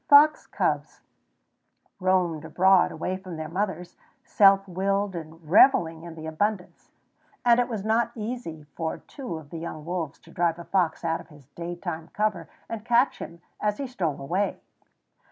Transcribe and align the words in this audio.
Fox 0.09 0.47
cubs 0.47 1.01
roamed 1.99 2.43
abroad 2.43 2.91
away 2.91 3.17
from 3.17 3.37
their 3.37 3.47
mothers, 3.47 3.97
self 4.23 4.67
willed 4.67 5.15
and 5.15 5.47
reveling 5.47 6.01
in 6.01 6.15
the 6.15 6.25
abundance; 6.25 6.89
and 7.45 7.59
it 7.59 7.69
was 7.69 7.85
now 7.85 8.09
easy 8.15 8.63
for 8.75 8.97
two 8.97 9.35
of 9.37 9.51
the 9.51 9.59
young 9.59 9.85
wolves 9.85 10.17
to 10.17 10.31
drive 10.31 10.57
a 10.57 10.63
fox 10.63 11.03
out 11.05 11.21
of 11.21 11.27
his 11.27 11.45
daytime 11.49 12.09
cover 12.13 12.49
and 12.67 12.83
catch 12.83 13.19
him 13.19 13.43
as 13.59 13.77
he 13.77 13.85
stole 13.85 14.19
away. 14.19 14.59